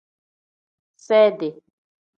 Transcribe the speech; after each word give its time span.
Seedi. 1.05 1.49